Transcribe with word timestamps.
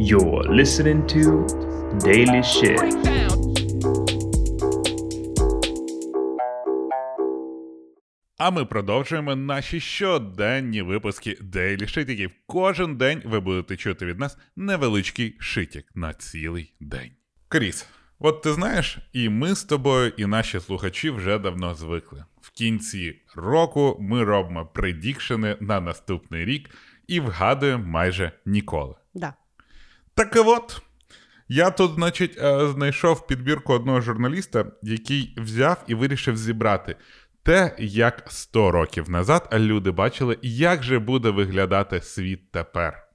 You're 0.00 0.44
listening 0.44 1.06
to 1.06 1.44
Daily 1.98 2.42
Shit. 2.42 2.78
А 8.38 8.50
ми 8.50 8.64
продовжуємо 8.64 9.36
наші 9.36 9.80
щоденні 9.80 10.82
випуски 10.82 11.38
Daily 11.42 11.82
Shit, 11.82 12.30
Кожен 12.46 12.96
день 12.96 13.22
ви 13.24 13.40
будете 13.40 13.76
чути 13.76 14.06
від 14.06 14.18
нас 14.18 14.38
невеличкий 14.56 15.36
шитік 15.40 15.86
на 15.94 16.14
цілий 16.14 16.74
день. 16.80 17.10
Кріс, 17.48 17.86
от 18.18 18.42
ти 18.42 18.52
знаєш, 18.52 18.98
і 19.12 19.28
ми 19.28 19.54
з 19.54 19.64
тобою, 19.64 20.12
і 20.16 20.26
наші 20.26 20.60
слухачі 20.60 21.10
вже 21.10 21.38
давно 21.38 21.74
звикли. 21.74 22.24
В 22.40 22.50
кінці 22.50 23.22
року 23.34 23.96
ми 24.00 24.24
робимо 24.24 24.66
предікшени 24.66 25.56
на 25.60 25.80
наступний 25.80 26.44
рік 26.44 26.70
і 27.08 27.20
вгадуємо 27.20 27.86
майже 27.86 28.32
ніколи. 28.46 28.94
Да. 29.14 29.34
Так 30.18 30.36
от, 30.36 30.82
я 31.48 31.70
тут, 31.70 31.94
значить, 31.94 32.38
е, 32.38 32.68
знайшов 32.68 33.26
підбірку 33.26 33.72
одного 33.72 34.00
журналіста, 34.00 34.64
який 34.82 35.34
взяв 35.36 35.84
і 35.86 35.94
вирішив 35.94 36.36
зібрати 36.36 36.96
те, 37.42 37.74
як 37.78 38.24
100 38.26 38.70
років 38.70 39.10
назад 39.10 39.48
люди 39.52 39.90
бачили, 39.90 40.38
як 40.42 40.82
же 40.82 40.98
буде 40.98 41.30
виглядати 41.30 42.00
світ 42.00 42.50
тепер. 42.50 43.08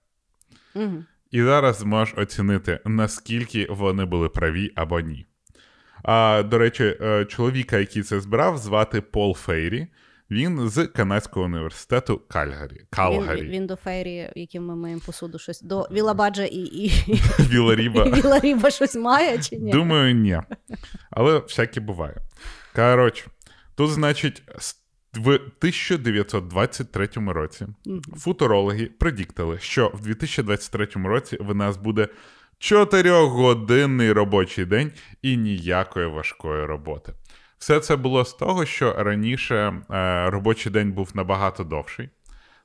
Угу. 0.75 1.03
І 1.31 1.41
зараз 1.41 1.77
зможеш 1.77 2.17
оцінити, 2.17 2.79
наскільки 2.85 3.67
вони 3.69 4.05
були 4.05 4.29
праві 4.29 4.71
або 4.75 4.99
ні. 4.99 5.25
А, 6.03 6.43
До 6.43 6.57
речі, 6.57 6.97
е, 7.01 7.25
чоловіка, 7.25 7.77
який 7.77 8.03
це 8.03 8.19
збирав, 8.19 8.57
звати 8.57 9.01
Пол 9.01 9.35
Фейрі. 9.35 9.87
Він 10.33 10.69
з 10.69 10.87
Канадського 10.87 11.45
університету 11.45 12.21
Кальгарі. 12.27 12.81
Калгарі. 12.89 13.41
Він, 13.41 13.49
він 13.49 13.67
до 13.67 13.75
фейрі, 13.75 14.29
яким 14.35 14.65
ми 14.65 14.75
маємо 14.75 15.01
посуду, 15.05 15.39
щось 15.39 15.61
до 15.61 15.87
Вілабаджа 15.91 16.43
і, 16.43 16.57
і, 16.57 16.91
Віларіба. 17.39 18.03
Віларіба 18.11 18.71
щось 18.71 18.95
має 18.95 19.37
чи 19.37 19.55
ні? 19.55 19.71
Думаю, 19.71 20.15
ні. 20.15 20.41
Але 21.11 21.39
всяке 21.39 21.79
буває. 21.79 22.17
Коротше, 22.75 23.25
тут, 23.75 23.89
значить, 23.89 24.43
в 25.13 25.27
1923 25.29 27.09
році 27.15 27.67
футурологи 28.17 28.85
предіктили, 28.85 29.59
що 29.59 29.91
в 29.93 30.01
2023 30.01 30.87
році 30.95 31.37
в 31.39 31.55
нас 31.55 31.77
буде 31.77 32.07
4-годинний 32.59 34.13
робочий 34.13 34.65
день 34.65 34.91
і 35.21 35.37
ніякої 35.37 36.07
важкої 36.07 36.65
роботи. 36.65 37.13
Все 37.63 37.79
це 37.79 37.95
було 37.95 38.25
з 38.25 38.33
того, 38.33 38.65
що 38.65 38.93
раніше 38.93 39.55
е, 39.55 40.29
робочий 40.29 40.71
день 40.71 40.91
був 40.91 41.11
набагато 41.13 41.63
довший. 41.63 42.09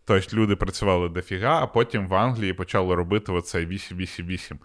Тобто 0.04 0.36
люди 0.36 0.56
працювали 0.56 1.08
дофіга, 1.08 1.62
а 1.62 1.66
потім 1.66 2.08
в 2.08 2.14
Англії 2.14 2.52
почали 2.52 2.94
робити 2.94 3.32
оцей 3.32 3.66
8-8-8. 3.66 4.56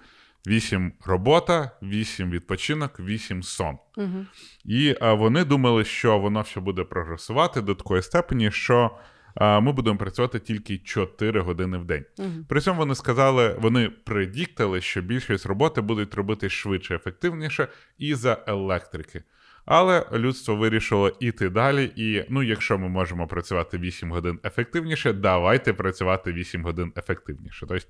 8 0.48 0.94
робота, 1.06 1.72
8 1.82 2.32
відпочинок, 2.32 3.00
8 3.00 3.44
сон. 3.44 3.78
Угу. 3.98 4.26
І 4.66 4.96
а, 5.02 5.14
вони 5.14 5.46
думали, 5.46 5.86
що 5.86 6.20
воно 6.20 6.42
все 6.42 6.60
буде 6.60 6.84
прогресувати 6.84 7.62
до 7.62 7.76
такої 7.76 8.02
степені, 8.02 8.52
що 8.52 8.98
а, 9.36 9.60
ми 9.60 9.72
будемо 9.72 9.98
працювати 9.98 10.40
тільки 10.40 10.78
4 10.78 11.42
години 11.42 11.78
в 11.78 11.86
день. 11.86 12.06
Угу. 12.18 12.30
При 12.50 12.62
цьому 12.62 12.80
вони 12.80 12.96
сказали, 12.96 13.58
вони 13.60 13.90
предіктали, 13.90 14.82
що 14.82 15.02
більшість 15.02 15.46
роботи 15.46 15.82
будуть 15.82 16.16
робити 16.16 16.50
швидше, 16.50 16.96
ефективніше 16.96 17.68
і 17.98 18.16
за 18.16 18.44
електрики. 18.48 19.24
Але 19.66 20.06
людство 20.14 20.56
вирішило 20.56 21.12
іти 21.20 21.50
далі, 21.50 21.92
і 21.96 22.26
ну, 22.30 22.44
якщо 22.44 22.78
ми 22.78 22.90
можемо 22.90 23.28
працювати 23.28 23.78
8 23.78 24.12
годин 24.12 24.40
ефективніше, 24.46 25.14
давайте 25.14 25.74
працювати 25.74 26.34
8 26.34 26.64
годин 26.64 26.94
ефективніше. 26.98 27.66
Тобто 27.70 27.86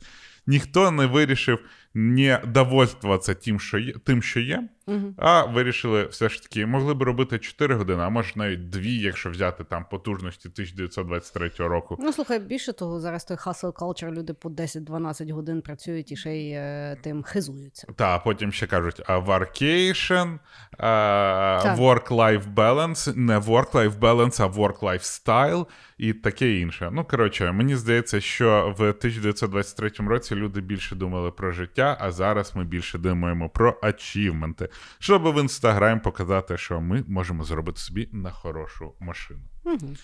ніхто 0.47 0.91
не 0.91 1.05
вирішив 1.05 1.59
не 1.93 2.41
довольствуватися 2.47 3.33
тим, 3.33 3.59
що 3.59 3.77
є, 3.77 3.93
тим, 4.03 4.21
що 4.21 4.39
є, 4.39 4.69
Угу. 4.87 5.13
а 5.17 5.45
вирішили 5.45 6.05
все 6.05 6.29
ж 6.29 6.43
таки, 6.43 6.65
могли 6.65 6.93
б 6.93 7.01
робити 7.01 7.39
4 7.39 7.75
години, 7.75 8.03
а 8.03 8.09
може 8.09 8.31
навіть 8.35 8.69
2, 8.69 8.81
якщо 8.83 9.29
взяти 9.29 9.63
там 9.63 9.85
потужності 9.91 10.49
1923 10.49 11.51
року. 11.57 11.97
Ну, 11.99 12.13
слухай, 12.13 12.39
більше 12.39 12.73
того, 12.73 12.99
зараз 12.99 13.25
той 13.25 13.37
hustle 13.37 13.71
culture, 13.71 14.11
люди 14.11 14.33
по 14.33 14.49
10-12 14.49 15.31
годин 15.31 15.61
працюють 15.61 16.11
і 16.11 16.15
ще 16.15 16.35
й 16.35 16.51
е, 16.51 16.97
тим 17.01 17.23
хизуються. 17.23 17.87
Та, 17.95 18.15
а 18.15 18.19
потім 18.19 18.51
ще 18.51 18.67
кажуть, 18.67 19.01
а 19.05 19.19
workation, 19.19 20.39
а, 20.77 21.75
work-life 21.77 22.53
balance, 22.53 23.17
не 23.17 23.39
work-life 23.39 23.99
balance, 23.99 24.43
а 24.43 24.47
work-life 24.47 25.23
style 25.25 25.65
і 25.97 26.13
таке 26.13 26.53
інше. 26.53 26.89
Ну, 26.93 27.05
коротше, 27.05 27.51
мені 27.51 27.75
здається, 27.75 28.21
що 28.21 28.75
в 28.77 28.81
1923 28.81 29.91
році 30.07 30.32
люди 30.35 30.61
більше 30.61 30.95
думали 30.95 31.31
про 31.31 31.51
життя, 31.51 31.97
а 31.99 32.11
зараз 32.11 32.55
ми 32.55 32.63
більше 32.63 32.97
думаємо 32.97 33.49
про 33.49 33.79
ачівменти, 33.81 34.69
щоб 34.99 35.23
в 35.23 35.41
інстаграм 35.41 35.99
показати, 35.99 36.57
що 36.57 36.81
ми 36.81 37.03
можемо 37.07 37.43
зробити 37.43 37.79
собі 37.79 38.09
на 38.11 38.31
хорошу 38.31 38.93
машину. 38.99 39.41
Угу. 39.63 39.95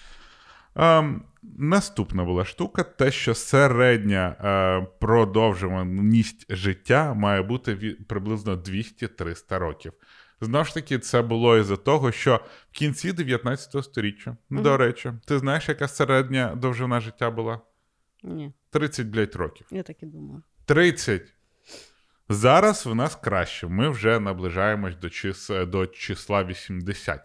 Ем, 0.75 1.23
наступна 1.57 2.23
була 2.23 2.45
штука, 2.45 2.84
те, 2.84 3.12
що 3.12 3.35
середня 3.35 4.35
е, 4.44 4.88
продовжуваність 5.00 6.45
життя 6.50 7.13
має 7.13 7.41
бути 7.41 7.75
від, 7.75 8.07
приблизно 8.07 8.56
200-300 8.56 9.59
років. 9.59 9.94
Знову 10.41 10.66
ж 10.66 10.73
таки, 10.73 11.00
це 11.00 11.22
було 11.22 11.57
із-за 11.57 11.75
того, 11.75 12.12
що 12.12 12.39
в 12.72 12.72
кінці 12.72 13.13
19 13.13 13.84
століття, 13.85 14.38
Мгм. 14.50 14.63
до 14.63 14.78
речі, 14.78 15.12
ти 15.25 15.39
знаєш, 15.39 15.69
яка 15.69 15.88
середня 15.88 16.56
довжина 16.56 17.00
життя 17.00 17.31
була? 17.31 17.59
Ні, 18.24 18.53
30, 18.69 19.07
блядь, 19.07 19.35
років. 19.35 19.68
я 19.72 19.84
так 19.84 20.03
і 20.03 20.06
думаю. 20.06 20.44
30. 20.66 21.34
Зараз 22.30 22.85
в 22.85 22.96
нас 22.96 23.16
краще. 23.16 23.68
Ми 23.68 23.90
вже 23.90 24.19
наближаємось 24.19 24.96
до, 24.96 25.09
чис... 25.09 25.50
до 25.68 25.88
числа 25.88 26.44
80. 26.44 27.22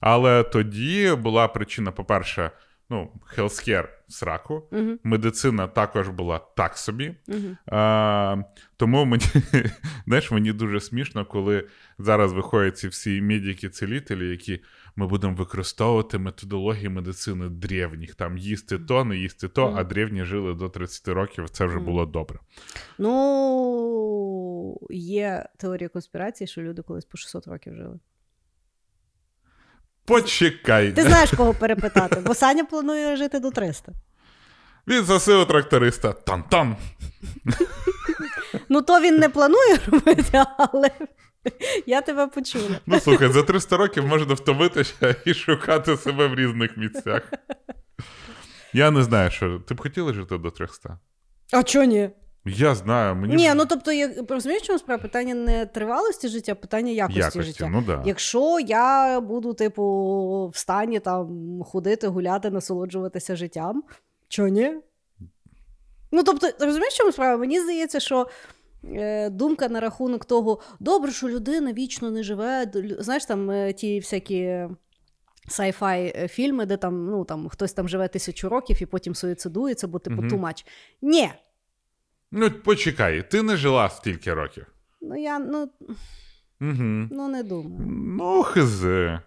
Але 0.00 0.42
тоді 0.42 1.14
була 1.14 1.48
причина, 1.48 1.92
по-перше, 1.92 2.50
ну, 2.94 3.10
healthcare 3.36 3.88
сраку. 4.08 4.54
Угу. 4.72 4.98
Медицина 5.04 5.66
також 5.66 6.08
була 6.08 6.38
так 6.56 6.78
собі. 6.78 7.14
Угу. 7.28 7.56
А, 7.66 8.36
тому 8.76 9.04
мені, 9.04 9.24
знаєш, 10.06 10.30
мені 10.30 10.52
дуже 10.52 10.80
смішно, 10.80 11.26
коли 11.26 11.68
зараз 11.98 12.32
виходять 12.32 12.78
ці 12.78 12.88
всі 12.88 13.22
медики-цілителі, 13.22 14.30
які 14.30 14.60
ми 14.96 15.06
будемо 15.06 15.34
використовувати 15.34 16.18
методології 16.18 16.88
медицини 16.88 17.48
древніх. 17.48 18.14
Там 18.14 18.38
їсти 18.38 18.78
то, 18.78 19.04
не 19.04 19.16
їсти 19.16 19.48
то, 19.48 19.74
а 19.76 19.84
древні 19.84 20.24
жили 20.24 20.54
до 20.54 20.68
30 20.68 21.08
років. 21.08 21.50
Це 21.50 21.66
вже 21.66 21.78
було 21.78 22.06
добре. 22.06 22.38
Ну, 22.98 24.78
є 24.90 25.46
теорія 25.58 25.88
конспірації, 25.88 26.48
що 26.48 26.62
люди 26.62 26.82
колись 26.82 27.04
по 27.04 27.16
600 27.16 27.46
років 27.46 27.74
жили. 27.74 27.98
Почекай. 30.04 30.92
Ти 30.92 31.02
знаєш, 31.02 31.30
кого 31.30 31.54
перепитати, 31.54 32.20
бо 32.20 32.34
Саня 32.34 32.64
планує 32.64 33.16
жити 33.16 33.38
до 33.38 33.50
300. 33.50 33.92
Він 34.88 35.04
засив 35.04 35.46
тракториста. 35.46 36.12
Тан-тан. 36.12 36.76
Ну, 38.68 38.82
то 38.82 39.00
він 39.00 39.16
не 39.18 39.28
планує 39.28 39.78
робити, 39.86 40.44
але 40.58 40.90
я 41.86 42.00
тебе 42.00 42.26
почула. 42.26 42.80
Ну 42.86 43.00
слухай, 43.00 43.32
за 43.32 43.42
300 43.42 43.76
років 43.76 44.06
можна 44.06 44.34
втомитися 44.34 45.16
і 45.24 45.34
шукати 45.34 45.96
себе 45.96 46.26
в 46.26 46.34
різних 46.34 46.76
місцях. 46.76 47.22
Я 48.72 48.90
не 48.90 49.02
знаю, 49.02 49.30
що. 49.30 49.58
Ти 49.58 49.74
б 49.74 49.80
хотіла 49.80 50.12
жити 50.12 50.38
до 50.38 50.50
300? 50.50 50.98
А 51.52 51.62
чого 51.62 51.84
ні? 51.84 52.10
Я 52.46 52.74
знаю, 52.74 53.14
мені 53.14 53.36
Ні, 53.36 53.54
ну 53.54 53.66
тобто, 53.66 53.92
як 53.92 54.30
розумієш, 54.30 54.62
чому 54.62 54.78
справа? 54.78 55.02
Питання 55.02 55.34
не 55.34 55.66
тривалості 55.66 56.28
життя, 56.28 56.52
а 56.52 56.54
питання 56.54 56.92
якості, 56.92 57.20
якості. 57.20 57.42
життя. 57.42 57.68
Ну 57.72 57.82
да. 57.82 58.02
Якщо 58.06 58.60
я 58.60 59.20
буду, 59.20 59.54
типу, 59.54 60.50
в 60.54 60.56
стані 60.56 61.00
там 61.00 61.62
ходити, 61.62 62.06
гуляти, 62.06 62.50
насолоджуватися 62.50 63.36
життям, 63.36 63.82
чого 64.28 64.48
ні? 64.48 64.74
Ну, 66.12 66.22
тобто, 66.22 66.48
розумієш, 66.60 66.96
чому 66.96 67.12
справа? 67.12 67.36
Мені 67.36 67.60
здається, 67.60 68.00
що 68.00 68.28
е, 68.84 69.30
думка 69.30 69.68
на 69.68 69.80
рахунок 69.80 70.24
того, 70.24 70.60
добре, 70.80 71.12
що 71.12 71.28
людина 71.28 71.72
вічно 71.72 72.10
не 72.10 72.22
живе. 72.22 72.72
Знаєш, 72.98 73.24
там 73.24 73.50
е, 73.50 73.72
ті 73.72 74.00
всякі. 74.00 74.66
Sci-fi 75.48 76.12
е, 76.16 76.28
фільми, 76.28 76.66
де 76.66 76.76
там, 76.76 77.06
ну, 77.06 77.24
там 77.24 77.48
хтось 77.48 77.72
там 77.72 77.88
живе 77.88 78.08
тисячу 78.08 78.48
років 78.48 78.82
і 78.82 78.86
потім 78.86 79.14
суїцидується, 79.14 79.88
бо 79.88 79.98
типу 79.98 80.22
much. 80.22 80.66
Ні. 81.02 81.30
Ну, 82.36 82.50
почекай, 82.50 83.30
ти 83.30 83.42
не 83.42 83.56
жила 83.56 83.88
стільки 83.88 84.34
років. 84.34 84.66
Ну 85.00 85.16
я 85.16 85.38
ну, 85.38 85.70
Угу. 86.60 87.08
ну 87.10 87.28
не 87.28 87.42
думаю. 87.42 87.86
Ну, 88.18 88.42
хизи. 88.42 89.20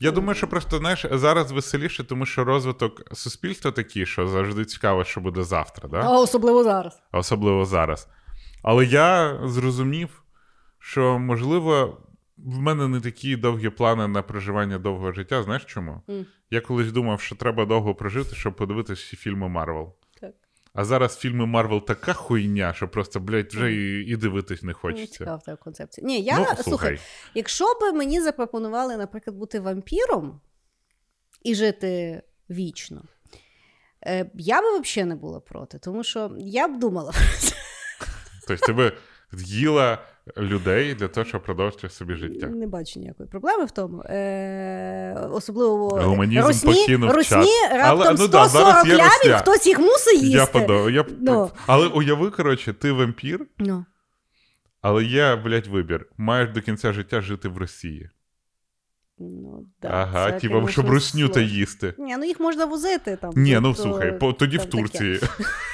Я 0.00 0.10
думаю, 0.10 0.34
що 0.34 0.46
просто 0.48 0.78
знаєш, 0.78 1.06
зараз 1.12 1.52
веселіше, 1.52 2.04
тому 2.04 2.26
що 2.26 2.44
розвиток 2.44 3.16
суспільства 3.16 3.70
такий, 3.70 4.06
що 4.06 4.28
завжди 4.28 4.64
цікаво, 4.64 5.04
що 5.04 5.20
буде 5.20 5.42
завтра, 5.42 5.88
да? 5.88 6.00
А 6.00 6.20
особливо 6.20 6.64
зараз. 6.64 7.02
особливо 7.12 7.64
зараз. 7.64 8.08
Але 8.62 8.84
я 8.84 9.38
зрозумів, 9.44 10.22
що 10.78 11.18
можливо 11.18 12.00
в 12.36 12.58
мене 12.58 12.88
не 12.88 13.00
такі 13.00 13.36
довгі 13.36 13.68
плани 13.68 14.08
на 14.08 14.22
проживання 14.22 14.78
довгого 14.78 15.12
життя. 15.12 15.42
Знаєш 15.42 15.64
чому? 15.64 16.00
М. 16.10 16.26
Я 16.50 16.60
колись 16.60 16.92
думав, 16.92 17.20
що 17.20 17.36
треба 17.36 17.64
довго 17.64 17.94
прожити, 17.94 18.34
щоб 18.36 18.56
подивитися 18.56 19.02
всі 19.02 19.16
фільми 19.16 19.48
Марвел. 19.48 19.94
А 20.74 20.84
зараз 20.84 21.16
фільми 21.16 21.46
Марвел 21.46 21.84
така 21.84 22.12
хуйня, 22.12 22.74
що 22.74 22.88
просто, 22.88 23.20
блядь, 23.20 23.54
вже 23.54 23.72
і, 23.72 24.04
і 24.04 24.16
дивитись 24.16 24.62
не 24.62 24.72
хочеться. 24.72 25.18
цікава 25.18 25.38
така 25.38 25.56
концепція. 25.56 26.06
Ні, 26.06 26.22
я 26.22 26.38
ну, 26.38 26.44
слухай, 26.44 26.64
слухай, 26.64 27.00
якщо 27.34 27.64
б 27.64 27.94
мені 27.94 28.20
запропонували, 28.20 28.96
наприклад, 28.96 29.36
бути 29.36 29.60
вампіром 29.60 30.40
і 31.42 31.54
жити 31.54 32.22
вічно, 32.50 33.02
е, 34.06 34.30
я 34.34 34.62
би 34.62 34.78
взагалі 34.78 35.08
не 35.08 35.16
була 35.16 35.40
проти, 35.40 35.78
тому 35.78 36.04
що 36.04 36.36
я 36.38 36.68
б 36.68 36.78
думала 36.78 37.12
про 37.12 37.38
це. 37.38 37.56
тобто 38.48 38.90
ти 38.90 38.92
їла 39.36 39.98
людей 40.36 40.94
для 40.94 41.08
того, 41.08 41.24
щоб 41.24 41.42
продовжити 41.42 41.88
собі 41.88 42.14
життя. 42.14 42.46
Не 42.46 42.66
бачу 42.66 43.00
ніякої 43.00 43.28
проблеми 43.28 43.64
в 43.64 43.70
тому. 43.70 44.02
Е, 44.02 45.28
особливо 45.32 45.88
Гуманізм 45.88 46.46
русні, 46.46 46.74
покинув 46.74 47.10
русні 47.10 47.36
чат. 47.36 47.72
раптом 47.72 48.00
Але, 48.00 48.10
ну 48.18 48.28
да, 48.28 48.48
140 48.48 48.50
зараз 48.50 48.86
є 48.86 48.96
лямів, 48.96 49.38
хтось 49.40 49.66
їх 49.66 49.78
мусить 49.78 50.22
їсти. 50.22 50.36
Я 50.36 50.46
подав. 50.46 50.90
Я... 50.90 51.04
Ну. 51.20 51.50
Але 51.66 51.86
уяви, 51.88 52.30
коротше, 52.30 52.72
ти 52.72 52.92
вампір, 52.92 53.46
Ну. 53.58 53.84
але 54.80 55.04
є, 55.04 55.36
блядь, 55.36 55.66
вибір. 55.66 56.06
Маєш 56.18 56.50
до 56.50 56.60
кінця 56.60 56.92
життя 56.92 57.20
жити 57.20 57.48
в 57.48 57.58
Росії. 57.58 58.10
Ну, 59.18 59.66
да, 59.82 59.88
ага, 59.88 60.40
це, 60.40 60.68
щоб 60.68 60.90
русню 60.90 61.28
та 61.28 61.40
їсти. 61.40 61.94
Ні, 61.98 62.16
ну 62.16 62.24
їх 62.24 62.40
можна 62.40 62.64
возити 62.64 63.16
там. 63.16 63.32
Ні, 63.36 63.54
ну 63.54 63.60
тобто, 63.62 63.82
слухай, 63.82 64.18
по, 64.18 64.32
тоді 64.32 64.58
в 64.58 64.64
там 64.64 64.88
таке. 64.88 65.20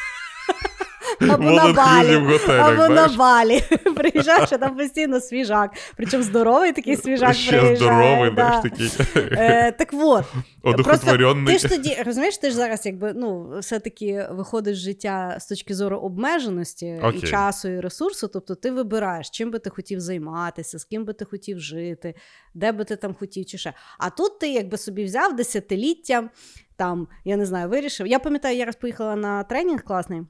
Або 1.20 1.44
на 1.50 1.72
Балі. 1.72 2.16
готелях, 2.16 2.68
Або 2.68 2.76
на 2.80 2.86
знаєш? 2.86 3.14
Балі. 3.16 3.62
Приїжджаєш, 3.96 4.52
а 4.52 4.58
там 4.58 4.76
постійно 4.76 5.20
свіжак. 5.20 5.70
Причому 5.96 6.22
здоровий 6.22 6.72
такий 6.72 6.96
свіжак 6.96 7.34
Ще 7.34 7.58
приїжджає. 7.60 7.76
здоровий, 7.76 8.30
да. 8.30 8.60
знаєш, 8.60 8.62
такий 8.62 8.90
Е, 9.32 9.72
так 9.72 9.88
от, 9.92 10.24
просто 10.26 10.50
одухотворений. 10.62 11.54
ти 11.54 11.58
ж 11.58 11.68
тоді, 11.68 11.96
розумієш, 12.06 12.38
ти 12.38 12.50
ж 12.50 12.56
зараз 12.56 12.86
якби, 12.86 13.12
ну, 13.16 13.58
все-таки 13.60 14.26
виходиш 14.30 14.78
з 14.78 14.80
життя 14.80 15.36
з 15.40 15.46
точки 15.46 15.74
зору 15.74 15.96
обмеженості 15.96 17.00
Окей. 17.02 17.20
і 17.22 17.26
часу, 17.26 17.68
і 17.68 17.80
ресурсу, 17.80 18.28
тобто 18.28 18.54
ти 18.54 18.70
вибираєш, 18.70 19.30
чим 19.30 19.50
би 19.50 19.58
ти 19.58 19.70
хотів 19.70 20.00
займатися, 20.00 20.78
з 20.78 20.84
ким 20.84 21.04
би 21.04 21.12
ти 21.12 21.24
хотів 21.24 21.60
жити, 21.60 22.14
де 22.54 22.72
би 22.72 22.84
ти 22.84 22.96
там 22.96 23.14
хотів 23.14 23.46
чи 23.46 23.58
ще. 23.58 23.72
А 23.98 24.10
тут 24.10 24.38
ти 24.38 24.52
якби 24.52 24.76
собі 24.78 25.04
взяв 25.04 25.36
десятиліття, 25.36 26.28
там, 26.76 27.08
я 27.24 27.36
не 27.36 27.46
знаю, 27.46 27.68
вирішив. 27.68 28.06
Я 28.06 28.18
пам'ятаю, 28.18 28.56
я 28.56 28.64
раз 28.64 28.76
поїхала 28.76 29.16
на 29.16 29.42
тренінг 29.42 29.82
класний. 29.84 30.22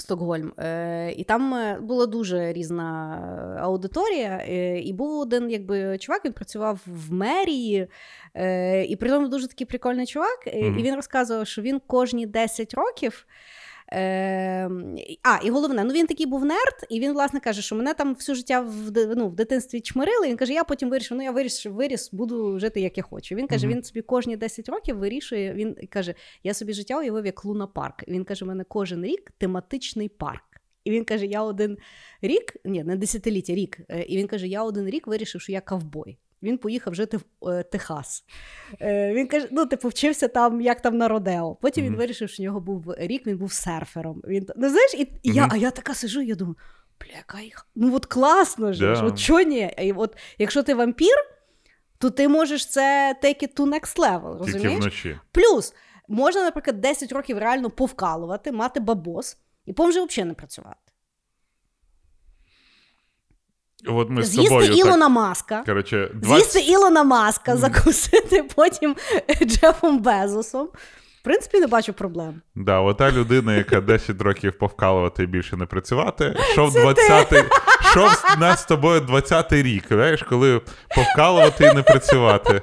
Стокгольм, 0.00 0.52
е, 0.58 1.12
і 1.16 1.24
там 1.24 1.54
е, 1.54 1.78
була 1.82 2.06
дуже 2.06 2.52
різна 2.52 3.58
аудиторія. 3.60 4.44
Е, 4.48 4.80
і 4.80 4.92
був 4.92 5.20
один 5.20 5.50
якби 5.50 5.98
чувак, 5.98 6.24
він 6.24 6.32
працював 6.32 6.80
в 6.86 7.12
мерії, 7.12 7.88
і 8.88 8.96
при 9.00 9.08
тому 9.08 9.28
дуже 9.28 9.48
такий 9.48 9.66
прикольний 9.66 10.06
чувак. 10.06 10.46
Mm-hmm. 10.46 10.78
І 10.78 10.82
він 10.82 10.94
розказував, 10.94 11.46
що 11.46 11.62
він 11.62 11.80
кожні 11.86 12.26
10 12.26 12.74
років. 12.74 13.26
Е, 13.92 14.70
а, 15.22 15.38
і 15.44 15.50
головне, 15.50 15.84
ну 15.84 15.92
він 15.92 16.06
такий 16.06 16.26
був 16.26 16.44
нерд, 16.44 16.86
і 16.88 17.00
він, 17.00 17.12
власне, 17.12 17.40
каже, 17.40 17.62
що 17.62 17.76
мене 17.76 17.94
там 17.94 18.14
все 18.14 18.34
життя 18.34 18.60
в, 18.60 19.14
ну, 19.16 19.28
в 19.28 19.34
дитинстві 19.34 19.80
чмирили. 19.80 20.28
Він 20.28 20.36
каже, 20.36 20.52
я 20.52 20.64
потім 20.64 20.90
вирішив, 20.90 21.16
ну 21.16 21.24
я 21.24 21.30
вирішив, 21.30 21.74
виріс, 21.74 22.10
буду 22.12 22.58
жити, 22.58 22.80
як 22.80 22.96
я 22.96 23.02
хочу. 23.02 23.34
Він 23.34 23.46
каже, 23.46 23.66
він 23.66 23.82
собі 23.82 24.02
кожні 24.02 24.36
10 24.36 24.68
років 24.68 24.98
вирішує. 24.98 25.52
Він 25.54 25.76
каже, 25.90 26.14
я 26.44 26.54
собі 26.54 26.72
життя 26.72 26.98
уявив 26.98 27.26
як 27.26 27.44
луна 27.44 27.66
парк. 27.66 28.08
Він 28.08 28.24
каже, 28.24 28.44
у 28.44 28.48
мене 28.48 28.64
кожен 28.64 29.04
рік 29.04 29.32
тематичний 29.38 30.08
парк. 30.08 30.44
І 30.84 30.90
він 30.90 31.04
каже: 31.04 31.26
я 31.26 31.42
один 31.42 31.78
рік, 32.22 32.56
ні, 32.64 32.84
не 32.84 32.96
десятиліття, 32.96 33.54
рік. 33.54 33.80
Е, 33.88 34.02
І 34.02 34.16
він 34.16 34.26
каже: 34.26 34.48
я 34.48 34.62
один 34.62 34.86
рік 34.86 35.06
вирішив, 35.06 35.40
що 35.40 35.52
я 35.52 35.60
ковбой. 35.60 36.18
Він 36.42 36.58
поїхав 36.58 36.94
жити 36.94 37.16
в 37.16 37.48
е, 37.48 37.62
Техас. 37.62 38.24
Е, 38.80 39.14
він 39.14 39.26
каже: 39.26 39.48
ну, 39.50 39.66
типу, 39.66 39.88
вчився 39.88 40.28
там, 40.28 40.60
як 40.60 40.80
там 40.80 40.96
на 40.96 41.08
Родео. 41.08 41.54
Потім 41.54 41.84
він 41.84 41.96
вирішив, 41.96 42.30
що 42.30 42.42
у 42.42 42.46
нього 42.46 42.60
був 42.60 42.94
рік, 42.98 43.26
він 43.26 43.36
був 43.38 43.52
серфером. 43.52 44.22
Він, 44.26 44.46
ну, 44.56 44.68
знаєш, 44.68 44.94
і, 44.94 45.00
і 45.22 45.32
я, 45.32 45.48
а 45.50 45.56
я 45.56 45.70
така 45.70 45.94
сиджу, 45.94 46.20
і 46.20 46.26
я 46.26 46.34
думаю, 46.34 46.56
бля, 47.00 47.16
яка 47.16 47.40
їх. 47.40 47.66
Ну 47.74 47.94
от 47.96 48.06
класно 48.06 48.72
ж, 48.72 48.80
Да. 48.80 49.02
от 49.02 49.18
чого 49.18 49.40
ні? 49.40 49.74
І 49.78 49.92
от, 49.92 50.16
якщо 50.38 50.62
ти 50.62 50.74
вампір, 50.74 51.14
то 51.98 52.10
ти 52.10 52.28
можеш 52.28 52.66
це 52.66 53.14
take 53.22 53.42
it 53.42 53.56
to 53.56 53.66
next 53.68 53.98
level, 53.98 54.44
Тільки 54.52 54.68
вночі. 54.68 55.18
Плюс 55.32 55.74
можна, 56.08 56.44
наприклад, 56.44 56.80
10 56.80 57.12
років 57.12 57.38
реально 57.38 57.70
повкалувати, 57.70 58.52
мати 58.52 58.80
бабос, 58.80 59.38
і 59.66 59.72
потім 59.72 59.90
вже 59.90 60.04
взагалі 60.04 60.28
не 60.28 60.34
працювати. 60.34 60.89
От 63.86 64.10
ми 64.10 64.22
з 64.22 64.36
тобою. 64.36 64.72
Ілона 64.72 64.98
Так, 65.06 65.10
Маска. 65.10 65.62
коротше, 65.66 66.10
20... 66.14 66.42
З'їсти 66.52 66.72
Ілона 66.72 67.04
Маска, 67.04 67.56
закусити 67.56 68.42
потім 68.54 68.96
Джефом 69.44 69.98
Безосом. 69.98 70.68
В 71.20 71.22
принципі, 71.22 71.60
не 71.60 71.66
бачу 71.66 71.92
проблем. 71.92 72.42
Да, 72.54 72.80
ота 72.80 73.10
людина, 73.12 73.54
яка 73.54 73.80
10 73.80 74.20
років 74.22 74.58
повкалувати 74.58 75.22
і 75.22 75.26
більше 75.26 75.56
не 75.56 75.66
працювати, 75.66 76.36
що 76.52 76.66
в 76.66 76.76
20-й, 76.76 77.44
що 77.90 78.08
в 78.36 78.40
нас 78.40 78.60
з 78.60 78.64
тобою 78.64 79.00
20-й 79.00 79.62
рік, 79.62 79.84
знаєш, 79.88 80.22
коли 80.22 80.60
повкалувати 80.96 81.64
і 81.64 81.74
не 81.74 81.82
працювати. 81.82 82.62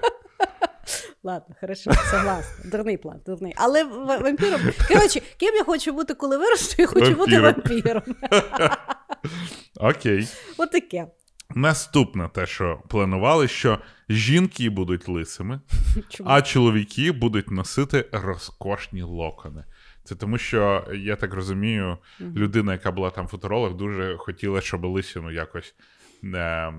Ладно, 1.24 1.56
хорошо, 1.62 1.92
согласна. 2.12 2.66
Дурний 2.66 2.98
план, 2.98 3.20
дурний. 3.26 3.54
Але 3.58 3.84
вампіром. 3.84 4.62
Коротше, 4.88 5.22
ким 5.38 5.56
я 5.56 5.64
хочу 5.64 5.92
бути, 5.94 6.14
коли 6.14 6.38
виросту, 6.38 6.76
я 6.78 6.88
хочу 6.88 7.12
бути 7.12 7.40
Вампіром. 7.40 8.04
Окей. 9.80 10.28
Отаке. 10.58 11.08
Наступне 11.56 12.30
те, 12.34 12.46
що 12.46 12.82
планували, 12.88 13.48
що 13.48 13.80
жінки 14.10 14.70
будуть 14.70 15.08
лисими, 15.08 15.62
Чому? 16.10 16.30
а 16.30 16.42
чоловіки 16.42 17.12
будуть 17.12 17.52
носити 17.52 18.06
розкошні 18.12 19.02
локони. 19.02 19.64
Це 20.04 20.16
тому, 20.16 20.38
що 20.38 20.88
я 20.96 21.16
так 21.16 21.34
розумію, 21.34 21.98
людина, 22.20 22.72
яка 22.72 22.92
була 22.92 23.10
там 23.10 23.28
футуролог, 23.28 23.76
дуже 23.76 24.18
хотіла, 24.18 24.62
щоб 24.62 24.86
лисину 24.86 25.32
якось 25.32 25.76
е, 26.24 26.74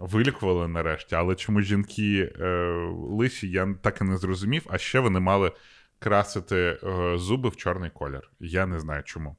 вилікували 0.00 0.68
нарешті. 0.68 1.14
Але 1.14 1.34
чому 1.34 1.60
жінки 1.60 2.32
е, 2.40 2.46
лисі, 3.10 3.50
я 3.50 3.74
так 3.82 4.00
і 4.00 4.04
не 4.04 4.16
зрозумів. 4.16 4.66
А 4.70 4.78
ще 4.78 5.00
вони 5.00 5.20
мали 5.20 5.52
красити 5.98 6.78
е, 6.82 7.18
зуби 7.18 7.48
в 7.48 7.56
чорний 7.56 7.90
колір. 7.90 8.30
Я 8.40 8.66
не 8.66 8.80
знаю 8.80 9.02
чому. 9.02 9.36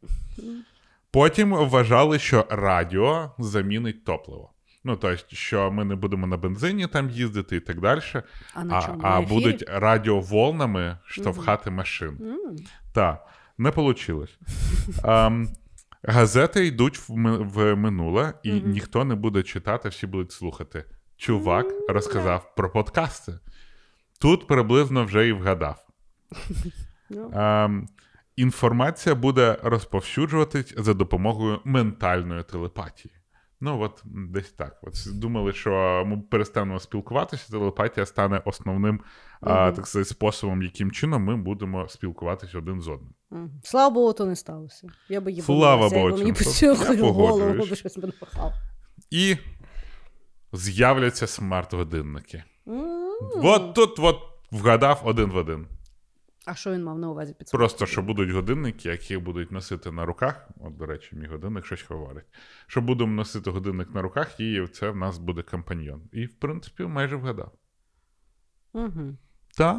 Потім 1.11 1.53
вважали, 1.55 2.19
що 2.19 2.45
радіо 2.49 3.31
замінить 3.39 4.05
топливо. 4.05 4.53
Ну, 4.83 4.95
тобто, 4.95 5.35
що 5.35 5.71
ми 5.71 5.85
не 5.85 5.95
будемо 5.95 6.27
на 6.27 6.37
бензині 6.37 6.87
там 6.87 7.09
їздити 7.09 7.55
і 7.55 7.59
так 7.59 7.81
далі, 7.81 8.01
А 8.53 8.63
на 8.63 8.77
а, 8.77 8.81
чому? 8.81 8.99
а 9.03 9.21
будуть 9.21 9.63
радіоволнами 9.67 10.97
штовхати 11.05 11.71
машин. 11.71 12.17
М. 12.21 12.55
Так, 12.93 13.27
не 13.57 13.69
вийшло. 13.69 14.25
Um, 15.03 15.47
газети 16.03 16.65
йдуть 16.67 16.97
в, 17.09 17.13
в 17.37 17.75
минуле, 17.75 18.33
і 18.43 18.51
Мгм. 18.53 18.71
ніхто 18.71 19.05
не 19.05 19.15
буде 19.15 19.43
читати, 19.43 19.89
всі 19.89 20.07
будуть 20.07 20.31
слухати. 20.31 20.85
Чувак 21.17 21.65
розказав 21.89 22.55
про 22.55 22.71
подкасти. 22.71 23.33
Тут 24.21 24.47
приблизно 24.47 25.03
вже 25.05 25.27
і 25.27 25.31
вгадав. 25.31 25.85
Ем, 27.33 27.87
інформація 28.39 29.15
буде 29.15 29.57
розповсюджуватись 29.63 30.73
за 30.77 30.93
допомогою 30.93 31.59
ментальної 31.63 32.43
телепатії. 32.43 33.13
Ну, 33.61 33.81
от 33.81 34.01
десь 34.05 34.51
так. 34.51 34.79
От 34.83 34.93
думали, 35.19 35.53
що 35.53 36.03
ми 36.07 36.17
перестанемо 36.31 36.79
спілкуватися, 36.79 37.51
телепатія 37.51 38.05
стане 38.05 38.41
основним 38.45 39.01
а, 39.41 39.71
так 39.71 39.87
сказати, 39.87 40.09
способом, 40.09 40.63
яким 40.63 40.91
чином 40.91 41.23
ми 41.23 41.37
будемо 41.37 41.87
спілкуватися 41.87 42.57
один 42.57 42.81
з 42.81 42.87
одним. 42.87 43.13
Мгм. 43.31 43.61
Слава 43.63 43.89
Богу, 43.89 44.13
то 44.13 44.25
не 44.25 44.35
сталося. 44.35 44.87
Я 45.09 45.21
би 45.21 45.33
Слава 45.33 45.89
Богу, 45.89 46.17
мені 46.17 46.33
голову, 47.01 47.65
би 47.69 47.75
щось 47.75 47.97
мене 47.97 48.13
пахав. 48.19 48.53
І 49.11 49.37
з'являться 50.53 51.27
смарт-годинники. 51.27 52.43
М. 52.67 53.09
От 53.43 53.73
тут 53.73 53.99
от 53.99 54.17
вгадав 54.51 55.01
один 55.03 55.31
в 55.31 55.35
один. 55.35 55.67
А 56.45 56.55
що 56.55 56.71
він 56.71 56.83
мав 56.83 56.99
на 56.99 57.09
увазі 57.09 57.33
під 57.33 57.51
Просто 57.51 57.85
що 57.85 58.01
будуть 58.01 58.29
годинники, 58.29 58.89
які 58.89 59.17
будуть 59.17 59.51
носити 59.51 59.91
на 59.91 60.05
руках. 60.05 60.47
От, 60.59 60.77
до 60.77 60.85
речі, 60.85 61.15
мій 61.15 61.27
годинник 61.27 61.65
щось 61.65 61.85
говорить. 61.89 62.25
Що 62.67 62.81
будемо 62.81 63.13
носити 63.13 63.49
годинник 63.51 63.93
на 63.93 64.01
руках, 64.01 64.39
і 64.39 64.67
це 64.73 64.89
в 64.89 64.95
нас 64.95 65.17
буде 65.17 65.41
компаньйон. 65.41 66.01
І, 66.11 66.25
в 66.25 66.39
принципі, 66.39 66.83
майже 66.83 67.15
вгадав. 67.15 67.51
Угу. 68.73 69.17
Так. 69.57 69.77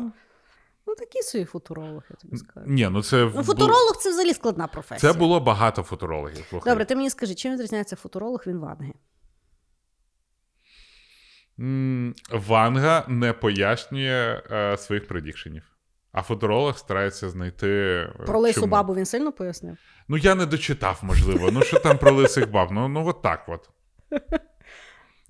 Ну, 0.87 0.95
такий 0.95 1.23
собі 1.23 1.45
футуролог, 1.45 2.03
я 2.11 2.17
тобі 2.17 2.37
скажу. 2.37 2.67
Ні, 2.69 2.89
ну 2.91 3.03
це 3.03 3.31
Ну, 3.35 3.43
футуролог 3.43 3.97
це 4.01 4.11
взагалі 4.11 4.35
складна 4.35 4.67
професія. 4.67 5.13
Це 5.13 5.19
було 5.19 5.41
багато 5.41 5.83
футурологів. 5.83 6.47
слухай. 6.51 6.73
Добре, 6.73 6.85
ти 6.85 6.97
мені 6.97 7.11
скажи, 7.11 7.35
чим 7.35 7.53
відрізняється 7.53 7.97
футуролог 7.97 8.43
від 8.47 8.57
ванги? 8.57 8.93
М, 11.59 12.15
Ванга 12.31 13.05
не 13.09 13.33
пояснює 13.33 14.43
е, 14.51 14.77
своїх 14.77 15.09
предікшенів. 15.09 15.63
А 16.13 16.23
футуролог 16.23 16.79
старається 16.79 17.31
знайти. 17.31 17.69
е, 17.69 18.25
Про 18.27 18.39
лису 18.41 18.61
чому. 18.61 18.73
бабу 18.73 18.95
він 18.95 19.07
сильно 19.07 19.33
пояснив? 19.33 19.77
Ну, 20.09 20.17
я 20.17 20.35
не 20.35 20.47
дочитав, 20.47 20.99
можливо. 21.03 21.51
Ну, 21.53 21.63
що 21.63 21.79
там 21.79 21.99
про 21.99 22.13
лисих 22.13 22.51
баб? 22.51 22.69
Ну, 22.73 22.89
ну 22.89 23.07
от 23.09 23.23
так 23.23 23.45
от. 23.49 23.71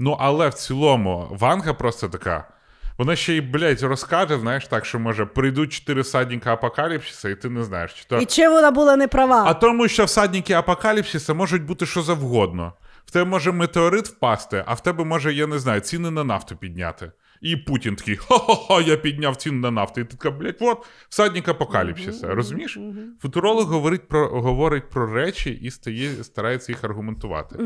Ну, 0.02 0.16
але 0.20 0.48
в 0.48 0.54
цілому, 0.54 1.28
Ванга 1.30 1.74
просто 1.74 2.08
така. 2.08 2.48
Вона 2.98 3.16
ще 3.16 3.34
й, 3.34 3.40
блядь, 3.40 3.82
розкаже, 3.82 4.38
знаєш, 4.38 4.66
так, 4.66 4.84
що 4.86 4.98
може 4.98 5.26
прийдуть 5.26 5.72
чотири 5.72 6.04
садника 6.04 6.52
апокаліпсиса, 6.52 7.28
і 7.28 7.34
ти 7.34 7.50
не 7.50 7.64
знаєш, 7.64 7.94
чи 7.94 8.04
то. 8.04 8.18
І 8.18 8.24
чим 8.26 8.52
вона 8.52 8.70
була 8.70 8.96
не 8.96 9.08
права? 9.08 9.44
А 9.46 9.54
тому, 9.54 9.88
що 9.88 10.04
всадники 10.04 10.52
апокаліпсиса 10.52 11.34
можуть 11.34 11.62
бути 11.64 11.86
що 11.86 12.02
завгодно. 12.02 12.72
В 13.04 13.10
тебе 13.10 13.30
може 13.30 13.52
метеорит 13.52 14.06
впасти, 14.08 14.64
а 14.66 14.74
в 14.74 14.82
тебе 14.82 15.04
може, 15.04 15.32
я 15.32 15.46
не 15.46 15.58
знаю, 15.58 15.80
ціни 15.80 16.10
на 16.10 16.24
нафту 16.24 16.56
підняти. 16.56 17.12
І 17.40 17.56
Путін 17.56 17.96
такий, 17.96 18.16
хо-хо-хо, 18.16 18.80
я 18.80 18.96
підняв 18.96 19.36
ціни 19.36 19.58
на 19.58 19.70
нафту. 19.70 20.00
І 20.00 20.04
ти 20.04 20.16
така, 20.16 20.30
блядь, 20.30 20.56
от, 20.60 20.86
всадник 21.08 21.48
апокаліпсиса. 21.48 22.34
Розумієш? 22.34 22.78
Футуролог 23.22 23.66
говорить 23.66 24.08
про, 24.08 24.28
говорить 24.40 24.90
про 24.90 25.12
речі 25.12 25.50
і 25.50 25.70
стає, 25.70 26.24
старається 26.24 26.72
їх 26.72 26.84
аргументувати. 26.84 27.56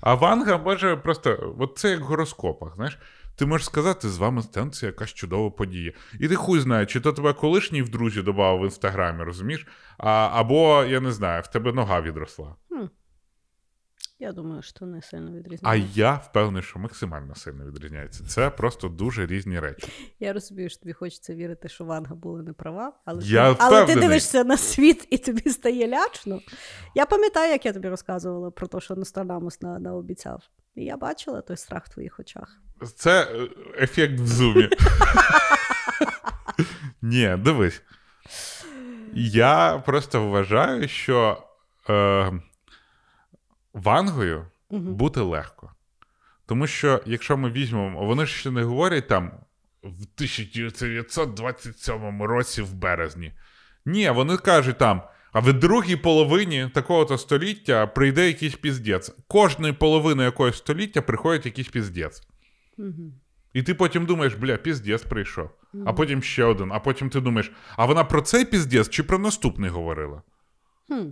А 0.00 0.14
Ванга 0.14 0.58
може 0.58 0.96
просто, 0.96 1.54
от 1.58 1.78
це 1.78 1.90
як 1.90 2.00
в 2.00 2.04
гороскопах, 2.04 2.74
знаєш. 2.74 2.98
Ти 3.36 3.46
можеш 3.46 3.66
сказати, 3.66 4.08
з 4.08 4.18
вами 4.18 4.42
станеться 4.42 4.86
якась 4.86 5.12
чудова 5.14 5.50
подія. 5.50 5.92
І 6.20 6.28
ти 6.28 6.34
хуй 6.34 6.60
знає, 6.60 6.86
чи 6.86 7.00
то 7.00 7.12
тебе 7.12 7.32
колишній 7.32 7.82
в 7.82 7.88
друзі 7.88 8.22
додав 8.22 8.60
в 8.60 8.64
інстаграмі, 8.64 9.22
розумієш? 9.24 9.66
А, 9.98 10.30
або, 10.32 10.84
я 10.84 11.00
не 11.00 11.12
знаю, 11.12 11.42
в 11.42 11.46
тебе 11.46 11.72
нога 11.72 12.00
відросла. 12.00 12.54
Я 14.22 14.32
думаю, 14.32 14.62
що 14.62 14.86
не 14.86 15.02
сильно 15.02 15.30
відрізняється. 15.32 15.90
А 15.94 15.98
я 16.00 16.14
впевнений, 16.14 16.62
що 16.62 16.78
максимально 16.78 17.34
сильно 17.34 17.64
відрізняється. 17.64 18.24
Це 18.24 18.50
просто 18.50 18.88
дуже 18.88 19.26
різні 19.26 19.60
речі. 19.60 19.88
Я 20.20 20.32
розумію, 20.32 20.70
що 20.70 20.78
тобі 20.78 20.92
хочеться 20.92 21.34
вірити, 21.34 21.68
що 21.68 21.84
Ванга 21.84 22.14
була 22.14 22.42
не 22.42 22.52
права, 22.52 22.92
але, 23.04 23.22
Я 23.24 23.54
ти, 23.54 23.56
але 23.60 23.86
ти 23.86 23.94
дивишся 23.94 24.44
на 24.44 24.56
світ 24.56 25.06
і 25.10 25.18
тобі 25.18 25.50
стає 25.50 25.88
лячно. 25.88 26.40
Я 26.94 27.06
пам'ятаю, 27.06 27.52
як 27.52 27.66
я 27.66 27.72
тобі 27.72 27.88
розказувала 27.88 28.50
про 28.50 28.66
те, 28.66 28.80
що 28.80 28.94
Нострадамус 28.94 29.60
на, 29.60 29.78
наобіцяв. 29.78 30.42
І 30.74 30.84
я 30.84 30.96
бачила 30.96 31.40
той 31.40 31.56
страх 31.56 31.84
в 31.86 31.88
твоїх 31.88 32.20
очах. 32.20 32.60
Це 32.96 33.22
е, 33.22 33.48
ефект 33.78 34.20
в 34.20 34.26
зумі. 34.26 34.68
Ні, 37.02 37.36
дивись. 37.38 37.82
Я 39.14 39.82
просто 39.86 40.28
вважаю, 40.28 40.88
що 40.88 41.42
е, 41.90 42.32
вангою 43.72 44.46
бути 44.70 45.20
легко. 45.20 45.72
Тому 46.46 46.66
що, 46.66 47.00
якщо 47.06 47.36
ми 47.36 47.50
візьмемо, 47.50 48.06
вони 48.06 48.26
ж 48.26 48.38
ще 48.38 48.50
не 48.50 48.62
говорять 48.62 49.08
там 49.08 49.32
в 49.82 50.02
1927 50.16 52.22
році 52.22 52.62
в 52.62 52.74
березні. 52.74 53.32
Ні, 53.84 54.10
вони 54.10 54.36
кажуть 54.36 54.78
там. 54.78 55.02
А 55.32 55.40
в 55.40 55.52
другій 55.52 55.96
половині 55.96 56.70
такого-то 56.74 57.18
століття 57.18 57.86
прийде 57.86 58.26
якийсь 58.26 58.54
піздець. 58.54 59.12
Кожної 59.28 59.72
половини 59.72 60.24
якогось 60.24 60.58
століття 60.58 61.02
приходить 61.02 61.46
якийсь 61.46 61.68
піздець. 61.68 62.22
І 63.52 63.62
ти 63.62 63.74
потім 63.74 64.06
думаєш, 64.06 64.34
бля, 64.34 64.56
піздець 64.56 65.02
прийшов. 65.02 65.50
А 65.86 65.92
потім 65.92 66.22
ще 66.22 66.44
один. 66.44 66.72
А 66.72 66.80
потім 66.80 67.10
ти 67.10 67.20
думаєш, 67.20 67.52
а 67.76 67.86
вона 67.86 68.04
про 68.04 68.22
цей 68.22 68.44
піздець 68.44 68.88
чи 68.88 69.02
про 69.02 69.18
наступний 69.18 69.70
говорила? 69.70 70.22
Хм. 70.88 71.02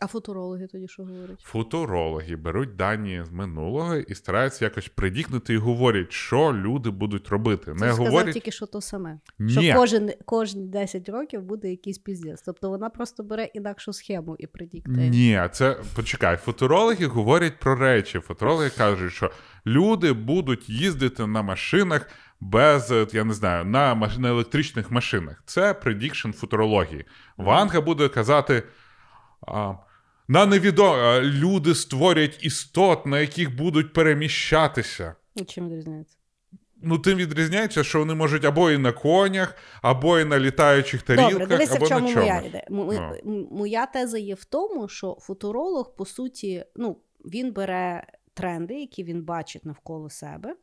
А 0.00 0.06
футурологи 0.06 0.66
тоді 0.66 0.88
що 0.88 1.02
говорять? 1.04 1.40
Футурологи 1.40 2.36
беруть 2.36 2.76
дані 2.76 3.22
з 3.26 3.30
минулого 3.30 3.96
і 3.96 4.14
стараються 4.14 4.64
якось 4.64 4.88
придікнути 4.88 5.54
і 5.54 5.56
говорять, 5.56 6.12
що 6.12 6.52
люди 6.54 6.90
будуть 6.90 7.28
робити. 7.28 7.64
Ти 7.64 7.72
Не 7.72 7.78
сказав 7.78 8.06
говорять. 8.06 8.34
тільки, 8.34 8.50
що 8.50 8.66
то 8.66 8.80
саме. 8.80 9.18
Ні. 9.38 9.52
Що 9.52 9.74
кожен, 9.74 10.10
кожні 10.24 10.66
10 10.66 11.08
років 11.08 11.42
буде 11.42 11.70
якийсь 11.70 11.98
піздець. 11.98 12.42
Тобто 12.42 12.70
вона 12.70 12.90
просто 12.90 13.22
бере 13.22 13.44
інакшу 13.44 13.92
схему 13.92 14.36
і 14.38 14.46
придіктує. 14.46 15.08
Ні, 15.10 15.42
це 15.52 15.76
почекай. 15.96 16.36
Футурологи 16.36 17.06
говорять 17.06 17.58
про 17.58 17.74
речі. 17.76 18.18
Футурологи 18.20 18.70
кажуть, 18.70 19.12
що 19.12 19.30
люди 19.66 20.12
будуть 20.12 20.68
їздити 20.68 21.26
на 21.26 21.42
машинах 21.42 22.06
без, 22.40 22.90
е, 22.92 23.06
я 23.12 23.24
не 23.24 23.34
знаю, 23.34 23.64
на, 23.64 23.94
маш- 23.94 24.18
на 24.18 24.28
електричних 24.28 24.90
машинах. 24.90 25.42
Це 25.46 25.74
prediction 25.74 26.30
футурології. 26.30 27.04
Ванга 27.36 27.80
буде 27.80 28.08
казати. 28.08 28.62
А, 29.46 29.72
на 30.28 30.46
невідомо 30.46 31.20
люди 31.20 31.74
створять 31.74 32.44
істот, 32.44 33.06
на 33.06 33.20
яких 33.20 33.56
будуть 33.56 33.92
переміщатися. 33.92 35.14
І 35.34 35.44
Чим 35.44 35.68
відрізняється? 35.68 36.16
Ну, 36.82 36.98
тим 36.98 37.18
відрізняється, 37.18 37.84
що 37.84 37.98
вони 37.98 38.14
можуть 38.14 38.44
або 38.44 38.70
і 38.70 38.78
на 38.78 38.92
конях, 38.92 39.54
або 39.82 40.18
і 40.18 40.24
на 40.24 40.38
літаючих 40.38 41.02
тарілках, 41.02 41.32
Добре, 41.32 41.46
дивися, 41.46 41.74
або 41.76 41.84
в 41.84 41.88
чому 41.88 42.08
на 42.08 42.14
моя 42.14 42.40
ідея. 42.40 42.66
М- 43.26 43.48
Моя 43.50 43.86
теза 43.86 44.18
є 44.18 44.34
в 44.34 44.44
тому, 44.44 44.88
що 44.88 45.16
футуролог, 45.20 45.96
по 45.96 46.04
суті, 46.04 46.64
ну, 46.76 46.98
він 47.24 47.52
бере 47.52 48.06
тренди, 48.34 48.80
які 48.80 49.04
він 49.04 49.24
бачить 49.24 49.64
навколо 49.64 50.10
себе, 50.10 50.56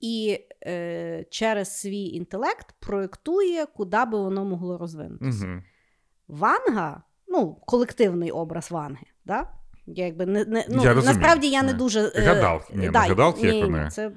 і 0.00 0.38
е, 0.66 1.24
через 1.30 1.78
свій 1.80 2.04
інтелект 2.06 2.74
проєктує, 2.78 3.66
куди 3.66 4.04
би 4.04 4.18
воно 4.18 4.44
могло 4.44 4.78
розвинутися. 4.78 5.46
Угу. 5.46 5.62
Ванга, 6.28 7.02
ну, 7.28 7.56
колективний 7.66 8.30
образ 8.30 8.70
Ванги, 8.70 9.06
да? 9.24 9.48
Я 9.86 10.06
якби 10.06 10.26
не, 10.26 10.44
не, 10.44 10.64
ну, 10.68 10.82
Я 10.82 10.94
розумію. 10.94 11.18
насправді 11.18 11.48
я 11.50 11.62
не 11.62 11.72
Ні. 11.72 11.78
дуже. 11.78 12.12
е, 12.14 12.20
Гадалки. 12.20 12.72
Ні, 12.76 12.90
ну, 12.94 12.98
гадалки, 13.00 13.46
як 13.46 13.64
вони. 13.64 13.88
це 13.90 14.10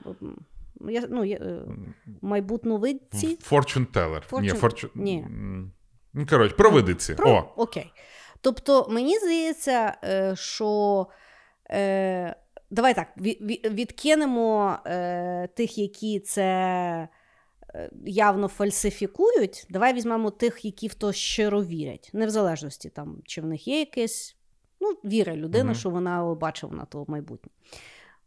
я, 0.89 1.03
ну, 1.10 1.25
я, 1.25 1.38
е, 1.38 1.62
майбутновидці. 2.22 3.38
Fortune 3.51 3.86
teller. 3.88 4.41
Ні, 4.41 4.51
Fortune- 4.53 4.60
fortune... 4.60 4.89
ні. 4.96 5.27
Ну, 6.13 6.25
коротше, 6.30 6.56
провидиці. 6.56 7.13
Про... 7.13 7.32
О, 7.32 7.53
Окей. 7.56 7.91
Тобто, 8.41 8.88
мені 8.89 9.18
здається, 9.20 9.98
е, 10.03 10.36
що 10.36 11.08
е, 11.72 12.36
давай 12.72 12.94
так, 12.94 13.08
ві- 13.18 13.41
ві- 13.46 13.70
відкинемо 13.74 14.77
е, 14.86 15.48
тих, 15.56 15.77
які 15.77 16.20
це 16.20 17.08
явно 18.06 18.48
фальсифікують. 18.48 19.68
Давай 19.70 19.94
візьмемо 19.94 20.32
тих, 20.32 20.66
які 20.66 20.88
в 20.88 20.94
то 20.94 21.13
щиро 21.13 21.63
вірять. 21.63 22.10
Не 22.13 22.25
в 22.25 22.30
залежності, 22.30 22.90
там, 22.90 23.22
чи 23.25 23.42
в 23.42 23.46
них 23.46 23.68
є 23.68 23.80
якесь. 23.80 24.36
Ну, 24.82 24.90
віра 25.06 25.36
людина, 25.36 25.63
Мгм. 25.63 25.75
що 25.75 25.90
вона 25.90 26.24
бачила 26.36 26.74
на 26.74 26.86
то 26.86 27.06
майбутнє. 27.08 27.51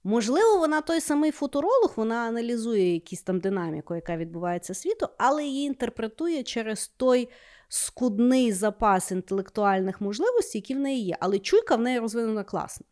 Можливо, 0.05 0.59
вона 0.59 0.81
той 0.81 1.01
самий 1.01 1.31
футуролог, 1.31 1.93
вона 1.97 2.15
аналізує 2.15 2.93
якісь 2.95 3.23
там 3.23 3.41
динаміку, 3.41 3.95
яка 3.95 4.17
відбувається 4.17 4.75
світу, 4.75 5.09
але 5.19 5.45
її 5.45 5.67
інтерпретує 5.67 6.43
через 6.43 6.89
той 6.89 7.29
скудний 7.69 8.53
запас 8.53 9.11
інтелектуальних 9.11 10.01
можливостей, 10.01 10.59
які 10.59 10.75
в 10.75 10.79
неї 10.79 11.05
є. 11.05 11.17
Але 11.21 11.39
чуйка 11.39 11.77
в 11.77 11.81
неї 11.81 11.99
розвинена 11.99 12.45
класно. 12.45 12.87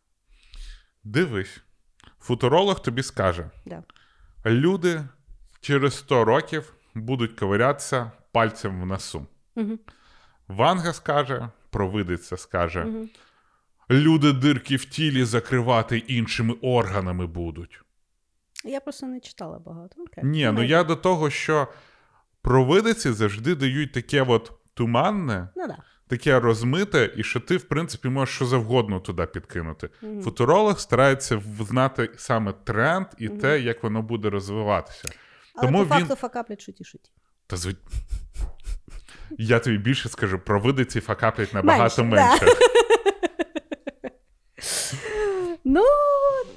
дивись. 1.03 1.57
Футуролог 2.19 2.81
тобі 2.81 3.03
скаже: 3.03 3.49
Да. 3.65 3.83
люди 4.45 5.01
через 5.63 5.93
100 5.93 6.25
років 6.25 6.73
будуть 6.95 7.39
ковирятися 7.39 8.11
пальцем 8.31 8.81
в 8.81 8.85
носу. 8.85 9.27
Угу. 9.55 9.79
Ванга 10.47 10.93
скаже, 10.93 11.49
провидиця 11.69 12.37
скаже: 12.37 12.83
Угу. 12.83 13.07
люди 13.89 14.33
дирки 14.33 14.75
в 14.75 14.85
тілі 14.85 15.23
закривати 15.23 15.97
іншими 15.97 16.53
органами 16.61 17.27
будуть. 17.27 17.81
Я 18.65 18.79
просто 18.79 19.05
не 19.05 19.19
читала 19.19 19.59
багато. 19.59 20.01
Окей. 20.01 20.23
Ні, 20.23 20.51
ну 20.53 20.63
я 20.63 20.83
до 20.83 20.95
того, 20.95 21.29
що 21.29 21.67
провидиці 22.41 23.11
завжди 23.11 23.55
дають 23.55 23.93
таке 23.93 24.21
от 24.21 24.51
туманне, 24.73 25.49
Ну 25.55 25.67
да. 25.67 25.77
таке 26.07 26.39
розмите, 26.39 27.13
і 27.15 27.23
що 27.23 27.39
ти, 27.39 27.57
в 27.57 27.63
принципі, 27.63 28.09
можеш 28.09 28.35
що 28.35 28.45
завгодно 28.45 28.99
туди 28.99 29.25
підкинути. 29.25 29.89
Мгм. 30.01 30.21
Футуролог 30.21 30.79
старається 30.79 31.41
знати 31.59 32.09
саме 32.17 32.53
тренд 32.63 33.07
і 33.17 33.29
те, 33.29 33.59
як 33.59 33.83
воно 33.83 34.01
буде 34.01 34.29
розвиватися. 34.29 35.09
Але 35.53 35.67
Тому 35.67 35.77
по 35.77 35.83
він- 35.83 35.89
факту 36.01 36.15
факаплять 36.15 36.61
шуті 36.61 36.83
шуті. 36.83 37.11
Та 37.47 37.57
звуть. 37.57 37.77
Я 39.37 39.59
тобі 39.59 39.77
більше 39.77 40.09
скажу, 40.09 40.39
провидиці 40.39 40.99
факаплять 40.99 41.53
набагато 41.53 42.03
Менше, 42.03 42.25
менше. 42.25 42.45
да. 42.45 42.51
Ну, 45.63 45.83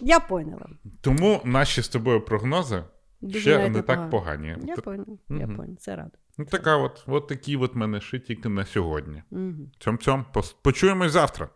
я 0.00 0.20
поняла. 0.20 0.66
Тому 1.00 1.40
наші 1.44 1.82
з 1.82 1.88
тобою 1.88 2.20
прогнози 2.20 2.84
Дуже 3.20 3.40
ще 3.40 3.68
не 3.68 3.82
так 3.82 4.10
погані. 4.10 4.56
Я 4.66 4.74
Т- 4.76 4.82
поняла, 4.82 5.04
я 5.28 5.36
Мгм. 5.36 5.56
поняла. 5.56 5.76
Це 5.78 5.96
радо. 5.96 6.10
Ну, 6.38 6.44
така 6.44 6.76
от, 6.76 7.04
от 7.06 7.28
такі 7.28 7.56
от 7.56 7.74
мене 7.74 8.00
шитіки 8.00 8.48
на 8.48 8.64
сьогодні. 8.66 9.22
Угу. 9.30 9.52
Цьом-цьом, 9.80 10.24
почуємось 10.62 11.12
завтра. 11.12 11.48